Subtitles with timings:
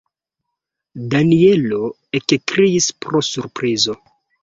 [1.11, 1.83] Danjelo
[2.23, 4.01] ekkriis pro surprizo.